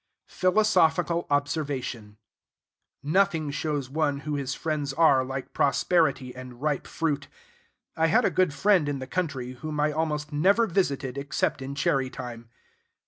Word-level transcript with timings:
Philosophical 0.29 1.27
Observation. 1.29 2.17
Nothing 3.03 3.51
shows 3.51 3.87
one 3.87 4.21
who 4.21 4.33
his 4.33 4.55
friends 4.55 4.93
are 4.93 5.23
like 5.23 5.53
prosperity 5.53 6.35
and 6.35 6.59
ripe 6.59 6.87
fruit. 6.87 7.27
I 7.95 8.07
had 8.07 8.25
a 8.25 8.31
good 8.31 8.51
friend 8.51 8.89
in 8.89 8.97
the 8.97 9.05
country, 9.05 9.51
whom 9.51 9.79
I 9.79 9.91
almost 9.91 10.33
never 10.33 10.65
visited 10.65 11.19
except 11.19 11.61
in 11.61 11.75
cherry 11.75 12.09
time. 12.09 12.49